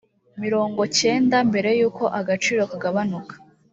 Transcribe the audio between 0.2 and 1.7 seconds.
mirongo cyenda mbere